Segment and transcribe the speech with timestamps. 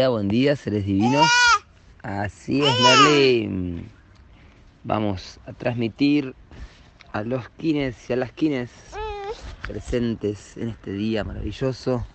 [0.00, 1.26] buen día, seres divinos.
[2.02, 3.90] Así es, Merlin.
[4.84, 6.34] Vamos a transmitir
[7.12, 8.70] a los kines y a las kines
[9.66, 12.06] presentes en este día maravilloso.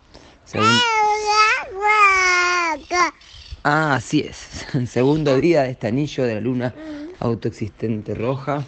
[3.64, 4.66] Ah, así es.
[4.90, 6.74] Segundo día de este anillo de la luna
[7.20, 8.66] autoexistente roja.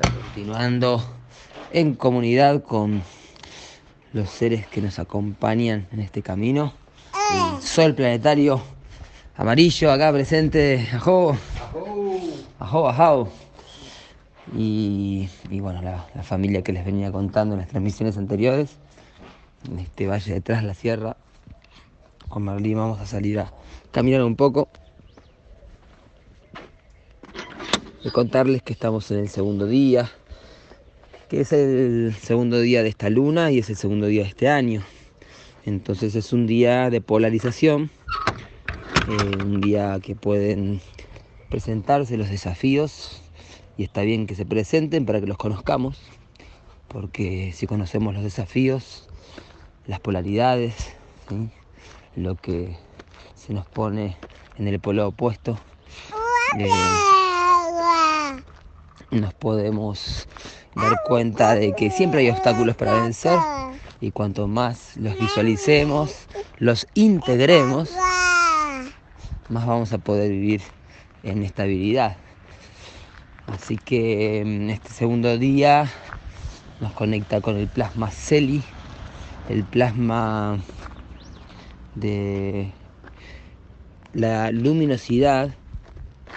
[0.00, 1.02] continuando
[1.72, 3.02] en comunidad con
[4.12, 6.83] los seres que nos acompañan en este camino.
[7.32, 8.62] El sol planetario
[9.36, 10.88] amarillo acá presente.
[10.92, 11.36] Ajo.
[12.58, 13.28] Ajo, ajo.
[14.56, 18.76] Y, bueno, la, familia que les venía contando en las transmisiones anteriores.
[19.68, 21.16] En este valle detrás de la sierra.
[22.28, 23.52] Con Marlene vamos a salir a
[23.90, 24.68] caminar un poco.
[28.02, 30.10] De contarles que estamos en el segundo día
[31.28, 34.48] que es el segundo día de esta luna y es el segundo día de este
[34.48, 34.82] año.
[35.66, 37.90] Entonces es un día de polarización,
[39.06, 40.82] eh, un día que pueden
[41.48, 43.22] presentarse los desafíos
[43.78, 46.02] y está bien que se presenten para que los conozcamos,
[46.88, 49.08] porque si conocemos los desafíos,
[49.86, 50.74] las polaridades,
[52.14, 52.76] lo que
[53.34, 54.16] se nos pone
[54.58, 55.58] en el polo opuesto,
[56.58, 56.68] eh,
[59.10, 60.28] nos podemos
[60.76, 63.38] dar cuenta de que siempre hay obstáculos para vencer
[64.04, 66.26] y cuanto más los visualicemos,
[66.58, 67.90] los integremos,
[69.48, 70.60] más vamos a poder vivir
[71.22, 72.18] en estabilidad.
[73.46, 75.90] Así que en este segundo día
[76.82, 78.62] nos conecta con el plasma Celi,
[79.48, 80.58] el plasma
[81.94, 82.70] de
[84.12, 85.48] la luminosidad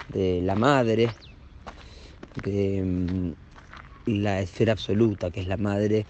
[0.08, 1.10] de la madre,
[2.42, 3.34] de
[4.08, 6.06] la esfera absoluta, que es la madre,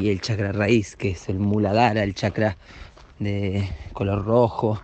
[0.00, 2.56] y el chakra raíz, que es el muladhara, el chakra
[3.18, 4.80] de color rojo,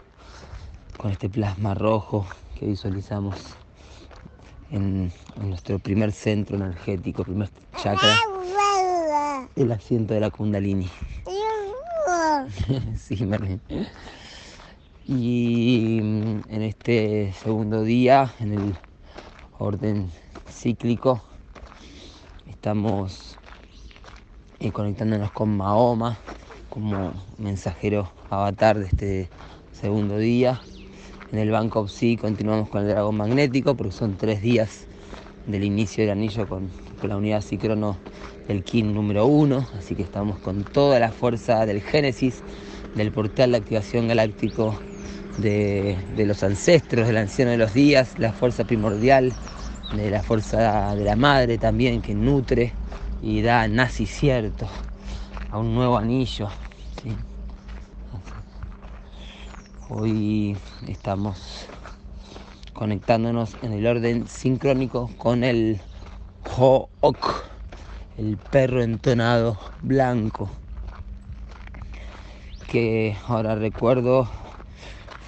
[0.97, 2.27] con este plasma rojo
[2.59, 3.37] que visualizamos
[4.71, 7.49] en, nuestro primer centro energético, primer
[7.81, 8.17] chakra,
[9.57, 10.89] el asiento de la kundalini.
[12.97, 13.61] sí, Merlin.
[15.07, 18.75] Y en este segundo día, en el
[19.59, 20.11] orden
[20.51, 21.23] cíclico,
[22.51, 23.37] Estamos
[24.59, 26.19] eh, conectándonos con Mahoma
[26.71, 29.29] como mensajero avatar de este
[29.73, 30.61] segundo día.
[31.31, 34.87] En el Banco Psi continuamos con el dragón magnético porque son tres días
[35.47, 36.71] del inicio del anillo con,
[37.03, 37.97] la unidad Cicrono
[38.49, 39.67] del Kin número uno.
[39.79, 42.43] Así que estamos con toda la fuerza del Génesis,
[42.95, 44.75] del portal de activación galáctico
[45.37, 49.33] de, de los ancestros, del anciano de los días, la fuerza primordial
[49.93, 52.73] de la fuerza de la madre también que nutre
[53.23, 54.69] y da nacimiento
[55.51, 56.49] a un nuevo anillo.
[59.89, 60.57] Hoy
[60.87, 61.67] estamos
[62.75, 65.81] conectándonos en el orden sincrónico con el
[66.45, 67.45] Ho'ok,
[68.19, 70.51] el perro entonado blanco,
[72.69, 74.29] que ahora recuerdo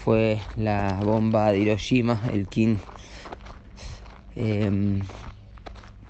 [0.05, 2.77] fue la bomba de Hiroshima, el King
[4.43, 5.03] Em,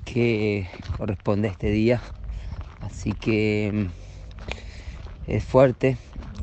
[0.05, 2.01] que corresponde a este día.
[2.81, 3.91] Así que em,
[5.27, 5.97] es fuerte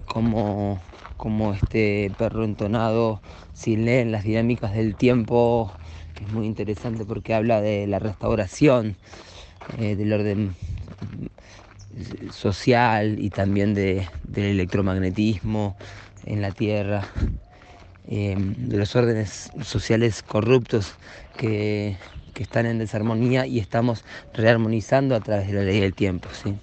[0.05, 0.81] como,
[1.15, 3.21] como este perro entonado,
[3.53, 5.71] si leen las dinámicas del tiempo,
[6.21, 8.97] es muy interesante porque habla de la restauración,
[9.77, 10.55] eh, del orden
[12.31, 15.77] social y también de, del electromagnetismo
[16.25, 17.07] en la Tierra.
[18.09, 20.95] Em, de los órdenes sociales corruptos
[21.35, 21.97] que,
[22.39, 26.29] están en desarmonía y estamos rearmonizando a través de la ley del tiempo.
[26.31, 26.55] ¿sí?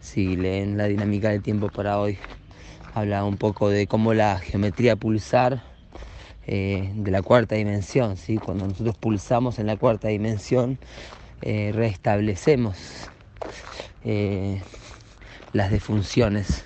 [0.00, 2.18] Si leen la dinámica del tiempo para hoy,
[2.94, 5.62] habla un poco de cómo la geometría pulsar
[6.46, 8.38] eh, de la cuarta dimensión, ¿sí?
[8.38, 10.78] cuando nosotros pulsamos en la cuarta dimensión,
[11.42, 12.78] eh, restablecemos
[14.02, 14.62] eh,
[15.52, 16.64] las defunciones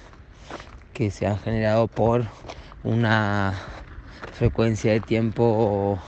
[0.93, 2.27] que se han generado por
[2.85, 3.55] una
[4.33, 5.99] frecuencia de tiempo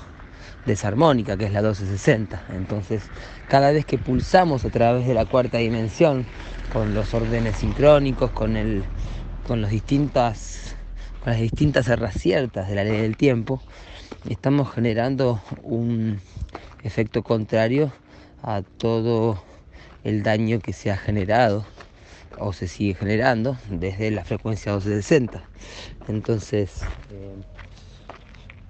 [0.67, 2.45] desarmónica, que es la 1260.
[2.55, 3.03] Entonces,
[3.49, 6.27] cada vez que pulsamos a través de la cuarta dimensión,
[6.73, 8.85] con los órdenes sincrónicos, con, el,
[9.47, 10.77] con, distintas,
[11.23, 13.63] con las distintas ciertas de la ley del tiempo,
[14.29, 16.21] estamos generando un
[16.83, 17.93] efecto contrario
[18.43, 19.43] a todo
[20.05, 21.65] el daño que se ha generado
[22.39, 25.43] o se sigue generando desde la frecuencia 1260.
[26.07, 27.35] Entonces, eh,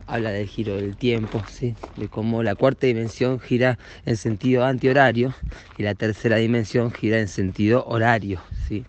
[0.08, 1.76] habla del giro del tiempo, ¿sí?
[1.96, 5.34] de cómo la cuarta dimensión gira en sentido antihorario
[5.76, 8.40] y la tercera dimensión gira en sentido horario.
[8.66, 8.84] ¿sí?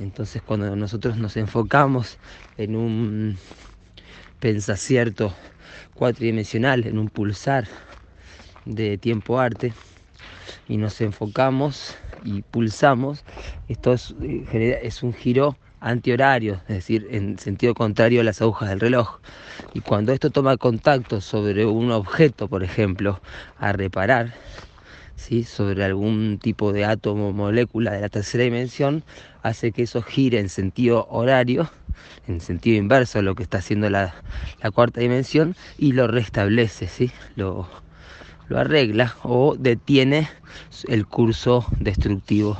[0.00, 2.18] Entonces cuando nosotros nos enfocamos
[2.56, 3.36] en un
[4.40, 5.34] pensacierto
[5.94, 7.68] cuatridimensional, en un pulsar
[8.64, 9.74] de tiempo arte,
[10.66, 11.94] y nos enfocamos
[12.24, 13.24] y pulsamos,
[13.68, 18.70] esto es, eh, es un giro antihorario, es decir, en sentido contrario a las agujas
[18.70, 19.18] del reloj.
[19.74, 23.20] Y cuando esto toma contacto sobre un objeto, por ejemplo,
[23.58, 24.32] a reparar,
[25.14, 25.44] ¿sí?
[25.44, 29.04] sobre algún tipo de átomo o molécula de la tercera dimensión,
[29.42, 31.70] hace que eso gire en sentido horario,
[32.26, 34.14] en sentido inverso a lo que está haciendo la,
[34.72, 37.12] cuarta dimensión, y lo restablece, ¿sí?
[37.36, 37.68] lo,
[38.48, 40.30] lo arregla o detiene
[40.88, 42.58] el curso destructivo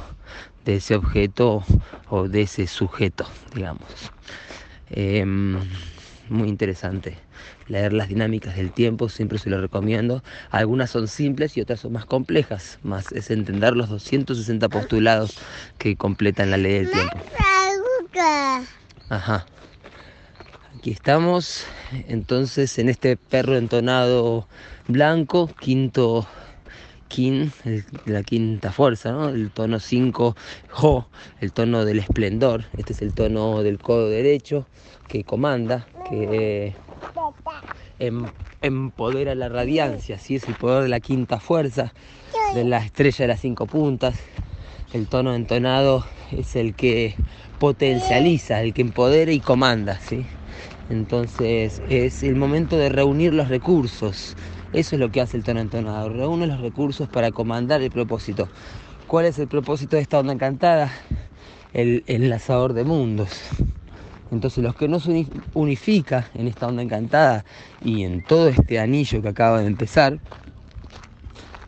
[0.65, 1.65] de ese objeto
[2.09, 4.13] o de ese sujeto, digamos.
[4.91, 5.59] Em,
[6.29, 7.19] muy interesante
[7.69, 10.23] leer las dinámicas del tiempo, siempre se lo recomiendo.
[10.51, 15.39] Algunas son simples y otras son más complejas, más es entender los 260 postulados
[15.79, 17.17] que completan la ley del tiempo.
[19.09, 19.47] Ajá.
[20.79, 21.65] Aquí estamos,
[22.09, 24.47] entonces, en este perro entonado
[24.87, 26.27] blanco, quinto
[27.15, 27.53] kin,
[28.07, 29.29] la quinta fuerza, ¿no?
[29.29, 30.35] el tono 5,
[30.71, 31.07] Jo,
[31.41, 32.65] el tono del esplendor.
[32.77, 34.67] Este es el tono del codo derecho
[35.07, 36.75] que comanda, que
[38.01, 38.27] em,
[38.63, 40.35] empodera la radiancia, ¿sí?
[40.35, 41.93] es el poder de la quinta fuerza,
[42.53, 44.17] de la estrella de las cinco puntas.
[44.93, 47.15] El tono entonado es el que
[47.61, 50.01] potencializa, el que empodera y comanda.
[50.01, 50.27] ¿sí?
[50.91, 54.35] Entonces es el momento de reunir los recursos.
[54.75, 56.11] Eso es lo que hace el tono entonado.
[56.11, 58.49] Reúne los recursos para comandar el propósito.
[59.06, 60.93] ¿Cuál es el propósito de esta onda encantada?
[61.73, 63.31] El enlazador de mundos.
[64.31, 67.44] Entonces los que no se unifica en esta onda encantada
[67.82, 70.19] y en todo este anillo que acaba de empezar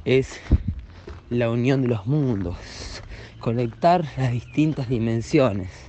[0.04, 0.40] es
[1.30, 2.56] la unión de los mundos,
[3.40, 5.86] conectar las distintas dimensiones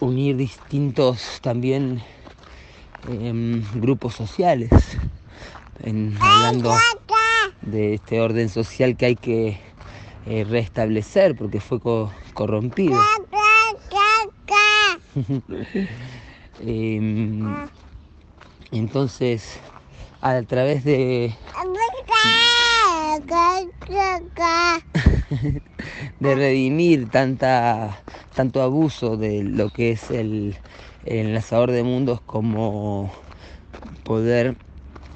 [0.00, 2.02] unir distintos también
[3.08, 4.70] em, grupos sociales,
[6.20, 6.76] hablando
[7.62, 9.58] de este orden social que hay que
[10.26, 11.80] eh, restablecer porque fue
[12.34, 13.00] corrompido.
[16.66, 17.68] Em,
[18.70, 19.58] entonces,
[20.22, 21.34] a través de
[26.20, 28.04] de redimir tanta,
[28.34, 30.56] tanto abuso de lo que es el,
[31.04, 33.12] enlazador de mundos como
[34.04, 34.56] poder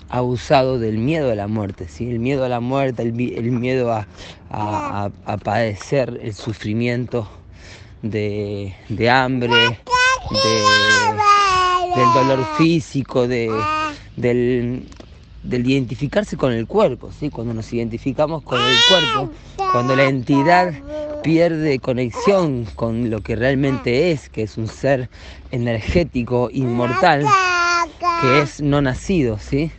[0.09, 2.09] abusado del miedo a la muerte, ¿sí?
[2.11, 5.11] el miedo a la muerte, el, miedo a,
[5.45, 7.29] padecer el sufrimiento
[8.03, 8.75] de,
[9.11, 9.81] hambre,
[11.95, 13.51] del dolor físico, de,
[14.17, 14.87] del,
[15.43, 17.31] del identificarse con el cuerpo, ¿sí?
[17.31, 19.33] cuando nos identificamos con el cuerpo,
[19.73, 20.73] cuando la entidad
[21.23, 25.11] pierde conexión con lo que realmente es, que es un ser
[25.51, 27.27] energético, inmortal,
[28.21, 29.71] que es no nacido, ¿sí?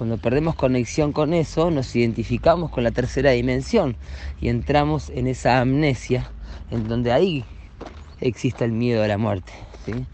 [0.00, 3.96] Cuando perdemos conexión con eso, nos identificamos con la tercera dimensión
[4.40, 6.30] y entramos en esa amnesia,
[6.70, 7.44] en donde ahí
[8.22, 9.52] existe el miedo a la muerte,
[9.84, 10.06] ¿sí?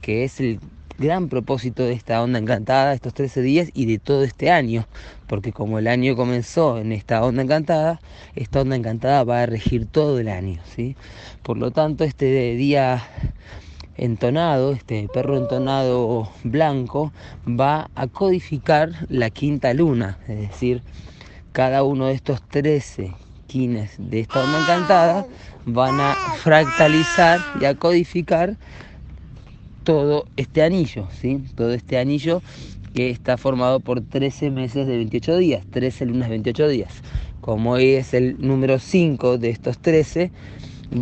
[0.00, 0.60] que es el
[0.96, 4.86] gran propósito de esta onda encantada, estos 13 días y de todo este año,
[5.26, 8.00] porque como el año comenzó en esta onda encantada,
[8.36, 10.94] esta onda encantada va a regir todo el año, ¿sí?
[11.42, 13.02] Por lo tanto, este día
[13.96, 17.12] entonado, este perro entonado blanco,
[17.46, 20.82] va a codificar la quinta luna, es decir,
[21.52, 23.12] cada uno de estos 13
[23.46, 25.26] quines de esta onda encantada
[25.66, 28.56] van a fractalizar y a codificar
[29.84, 31.42] todo este anillo, ¿sí?
[31.54, 32.42] Todo este anillo
[32.94, 36.92] que está formado por 13 meses de 28 días, 13 lunas de 28 días.
[37.40, 40.30] Como es el número 5 de estos 13,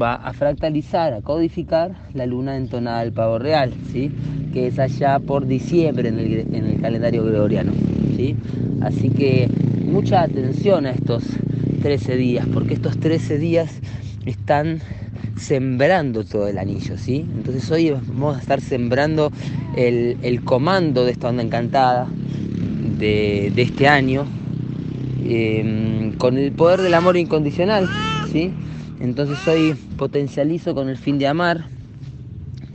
[0.00, 4.10] va a fractalizar, a codificar la luna entonada del pavo real, ¿sí?
[4.52, 7.72] que es allá por diciembre en el, en el calendario gregoriano.
[8.16, 8.36] ¿sí?
[8.80, 9.48] Así que
[9.84, 11.24] mucha atención a estos
[11.82, 13.80] 13 días, porque estos 13 días
[14.26, 14.80] están
[15.36, 17.24] sembrando todo el anillo, ¿sí?
[17.36, 19.32] Entonces hoy vamos a estar sembrando
[19.76, 22.06] el, comando de esta onda encantada
[22.98, 24.26] de, este año
[25.24, 27.88] em, con el poder del amor incondicional,
[28.30, 28.52] ¿sí?
[29.00, 31.64] Entonces hoy potencializo con el fin de amar,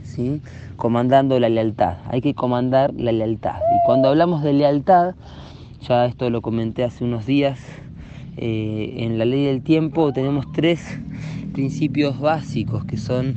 [0.02, 0.42] ¿sí?
[0.76, 1.98] Comandando la lealtad.
[2.10, 3.56] Hay que comandar la lealtad.
[3.58, 5.14] Y cuando hablamos de lealtad,
[5.86, 7.60] ya esto lo comenté hace unos días,
[8.36, 10.98] eh, en la ley del tiempo tenemos tres
[11.52, 13.36] principios básicos que son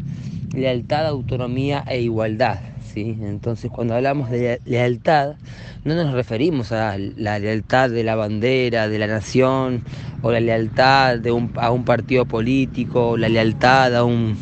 [0.54, 2.60] lealtad, autonomía e igualdad.
[2.94, 3.18] ¿Sí?
[3.22, 5.36] Entonces cuando hablamos de lealtad
[5.84, 9.84] no nos referimos a la lealtad de la bandera, de la nación,
[10.22, 14.38] o la lealtad de un, a un partido político, o la lealtad a un,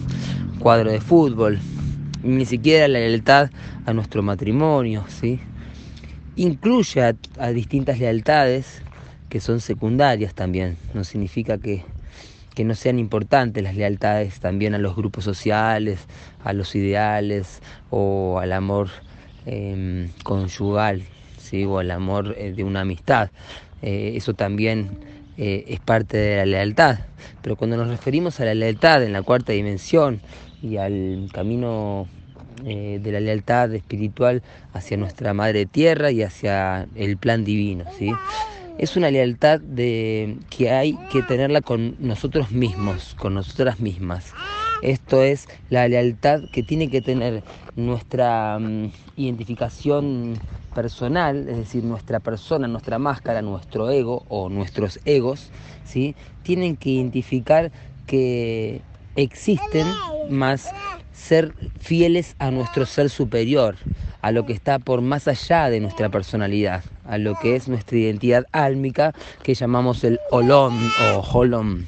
[0.60, 1.60] cuadro de fútbol,
[2.24, 3.50] ni siquiera la lealtad
[3.86, 5.40] a nuestro matrimonio, ¿sí?
[6.36, 8.82] Incluye a, a distintas lealtades
[9.30, 11.84] que son secundarias también, no significa que,
[12.58, 16.00] que no sean importantes las lealtades también a los grupos sociales,
[16.44, 17.62] a los ideales
[17.92, 18.90] o al amor
[19.46, 21.04] eh, conyugal,
[21.38, 21.66] ¿sí?
[21.66, 23.30] o al amor eh, de una amistad.
[23.84, 24.98] Eh, eso también
[25.38, 26.98] eh, es parte de la lealtad.
[27.44, 30.20] Pero cuando nos referimos a la lealtad en la cuarta dimensión
[30.64, 32.08] y al camino
[32.64, 34.42] de la lealtad espiritual
[34.74, 38.12] hacia nuestra madre tierra y hacia el plan divino, ¿sí?
[38.78, 44.34] Es una lealtad de, que hay que tenerla con nosotros mismos, con nosotras mismas.
[44.84, 47.44] Esto es la lealtad que tiene que tener
[47.76, 50.40] nuestra um, identificación
[50.76, 55.50] personal, es decir, nuestra persona, nuestra máscara, nuestro ego o nuestros egos,
[55.84, 56.16] ¿sí?
[56.44, 57.72] tienen que identificar
[58.06, 58.82] que
[59.16, 59.88] existen
[60.30, 60.70] más
[61.12, 63.76] ser fieles a nuestro ser superior,
[64.22, 67.98] a lo que está por más allá de nuestra personalidad, a lo que es nuestra
[67.98, 70.78] identidad álmica que llamamos el olom
[71.14, 71.86] o holom.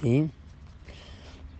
[0.00, 0.30] ¿sí?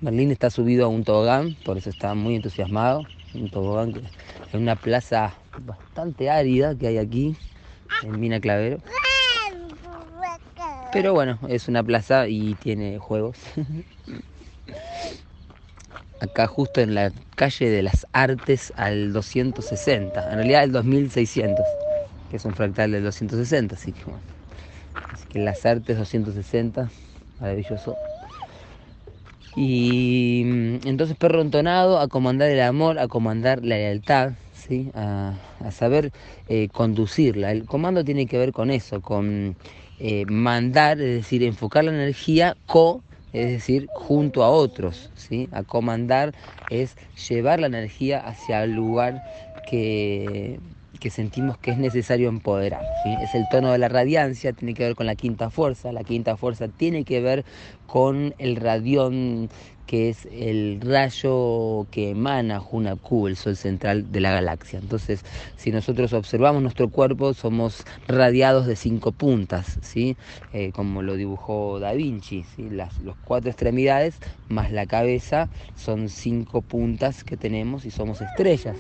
[0.01, 3.05] Berlín está subido a un tobogán, por eso está muy entusiasmado.
[3.35, 7.37] Un tobogán que es una plaza bastante árida que hay aquí
[8.03, 8.79] en Mina Clavero.
[10.93, 13.39] Pero bueno, es una plaza y tiene juegos.
[16.21, 21.65] Acá justo en la calle de las Artes al 260, en realidad el 2600,
[22.33, 24.23] que es un fractal del 260, así que bueno.
[25.13, 26.91] Así que las Artes 260,
[27.39, 27.95] maravilloso.
[29.55, 34.91] Y mm, entonces perro entonado a comandar el amor, a comandar la lealtad, ¿sí?
[34.95, 35.35] a,
[35.73, 36.11] saber
[36.49, 37.53] eh, conducirla.
[37.53, 39.55] El comando tiene que ver con eso, con
[40.01, 43.03] eh, mandar, es decir, enfocar la energía co,
[43.35, 45.11] es decir, junto a otros.
[45.17, 45.51] ¿sí?
[45.53, 46.33] A comandar
[46.71, 46.97] es
[47.29, 49.23] llevar la energía hacia el lugar
[49.69, 50.59] que,
[51.03, 52.85] que sentimos que es necesario empoderar.
[53.05, 56.37] Es el tono de la radiancia, tiene que ver con la quinta fuerza, la quinta
[56.37, 57.45] fuerza tiene que ver
[57.89, 59.51] con el radión
[59.85, 64.79] que es el rayo que emana Hunapku, el sol central de la galaxia.
[64.79, 65.25] Entonces,
[65.57, 70.17] si nosotros observamos nuestro cuerpo, somos radiados de cinco puntas, ¿sí?
[70.53, 72.45] Eh, como lo dibujó Da Vinci.
[72.45, 72.71] ¿sí?
[72.71, 78.77] Las los cuatro extremidades más la cabeza son cinco puntas que tenemos y somos estrellas.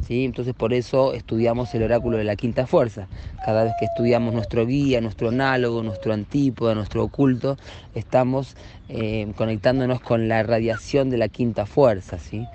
[0.00, 0.24] ¿Sí?
[0.24, 3.08] Entonces por eso estudiamos el oráculo de la quinta fuerza.
[3.44, 7.56] Cada vez que estudiamos nuestro guía, nuestro análogo, nuestro antípoda, nuestro oculto,
[7.94, 8.56] estamos
[8.88, 12.18] eh, conectándonos con la radiación de la quinta fuerza.
[12.18, 12.46] ¿sí?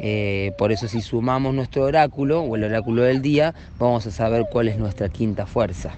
[0.00, 4.46] Eh, por eso si sumamos nuestro oráculo o el oráculo del día, vamos a saber
[4.50, 5.96] cuál es nuestra quinta fuerza.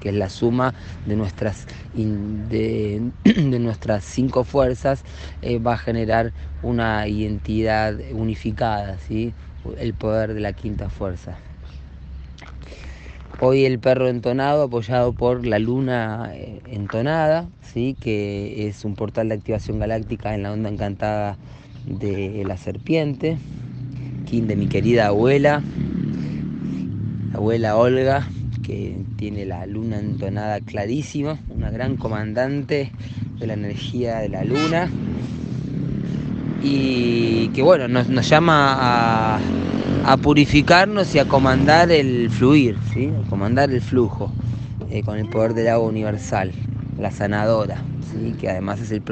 [0.00, 0.74] Que es la suma
[1.06, 3.10] de nuestras, de,
[3.60, 5.02] nuestras cinco fuerzas,
[5.42, 9.32] eh, va a generar una identidad unificada, ¿sí?
[9.78, 11.36] el poder de la quinta fuerza.
[13.40, 17.96] Hoy el perro entonado apoyado por la luna eh, entonada, ¿sí?
[18.00, 21.36] que es un portal de activación galáctica en la onda encantada
[21.84, 23.36] de la serpiente,
[24.26, 25.62] kin de mi querida abuela,
[27.34, 28.26] abuela Olga,
[28.64, 32.90] que tiene la luna entonada clarísima, una gran comandante
[33.38, 34.90] de la energía de la luna
[36.62, 39.38] y que bueno, nos, llama
[40.06, 43.10] a, purificarnos y a comandar el fluir, ¿sí?
[43.24, 44.32] a comandar el flujo
[44.90, 46.52] eh, con el poder del agua universal,
[46.98, 48.34] la sanadora, ¿sí?
[48.40, 49.04] que además es el,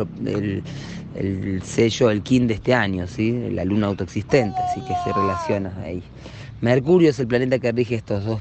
[1.62, 3.50] sello, el kin de este año, ¿sí?
[3.50, 6.02] la luna autoexistente, así que se relaciona ahí.
[6.62, 8.40] Mercurio es el planeta que rige estos dos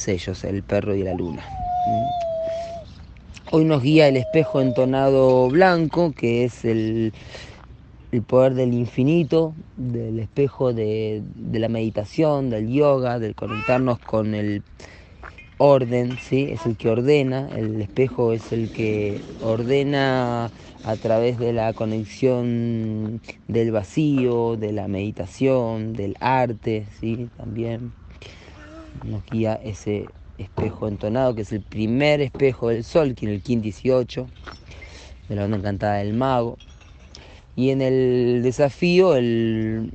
[0.00, 1.44] sellos, el perro y la luna.
[3.52, 7.12] Hoy nos guía el espejo entonado blanco, que es el,
[8.12, 14.34] el poder del infinito, del espejo de, de, la meditación, del yoga, del conectarnos con
[14.34, 14.62] el
[15.58, 16.48] orden, ¿sí?
[16.50, 20.50] es el que ordena, el espejo es el que ordena
[20.84, 27.28] a través de la conexión del vacío, de la meditación, del arte, ¿sí?
[27.36, 27.92] también
[29.04, 33.42] nos guía ese espejo entonado, que es el primer espejo del sol, que en el
[33.42, 34.26] Kin 18,
[35.28, 36.58] de la onda encantada del mago.
[37.56, 39.92] Y en el desafío, el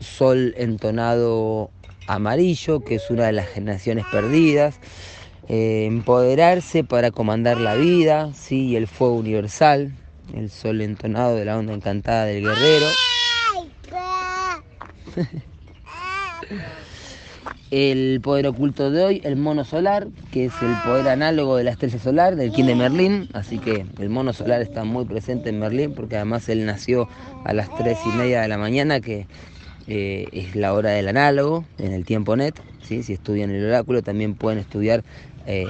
[0.00, 1.70] sol entonado
[2.06, 4.80] amarillo, que es una de las generaciones perdidas.
[5.48, 8.66] Eh, empoderarse para comandar la vida, ¿sí?
[8.66, 9.92] y el fuego universal,
[10.34, 12.86] el sol entonado de la onda encantada del guerrero.
[17.70, 21.70] el poder oculto de hoy, el mono solar, que es el poder análogo de la
[21.72, 23.28] estrella solar, del King de Merlín.
[23.34, 27.08] Así que el mono solar está muy presente en Merlín, porque además él nació
[27.44, 29.26] a las 3 y media de la mañana, que
[29.86, 32.54] eh, es la hora del análogo, en el tiempo net.
[32.82, 33.02] ¿sí?
[33.02, 35.04] Si estudian el oráculo, también pueden estudiar
[35.46, 35.66] eh,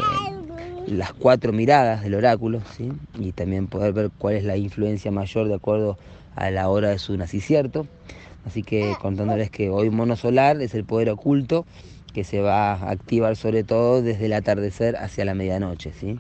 [0.87, 2.93] las cuatro miradas del oráculo, ¿sí?
[3.19, 5.99] y también poder ver cuál es la influencia mayor de acuerdo
[6.37, 7.87] a la hora de su nacimiento.
[8.47, 11.67] Así que contándoles que hoy mono solar es el poder oculto
[12.13, 15.93] que se va a activar sobre todo desde el atardecer hacia la medianoche.
[15.93, 16.19] ¿sí?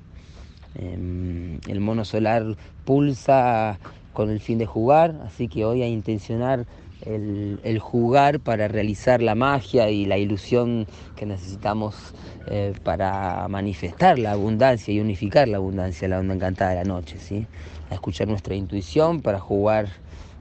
[0.75, 2.45] Em, el mono solar
[2.85, 3.79] pulsa
[4.13, 6.67] con el fin de jugar, así que hoy a intencionar
[7.03, 12.15] el, jugar para realizar la magia y la ilusión que necesitamos
[12.49, 17.19] eh, para manifestar la abundancia y unificar la abundancia, la onda encantada de la noche,
[17.19, 17.47] ¿sí?
[17.91, 19.89] a escuchar nuestra intuición para jugar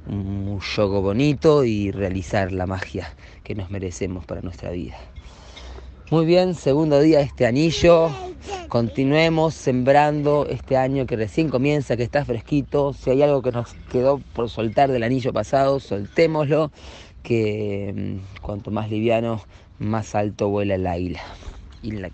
[0.09, 4.97] un juego bonito y realizar la magia que nos merecemos para nuestra vida.
[6.09, 8.09] Muy bien, segundo día de este anillo.
[8.69, 12.93] Continuemos sembrando este año que recién comienza, que está fresquito.
[12.93, 16.71] Si hay algo que nos quedó por soltar del anillo pasado, soltémoslo,
[17.23, 19.41] que mm, cuanto más liviano,
[19.79, 21.21] más alto vuela el águila.
[21.83, 22.09] Y la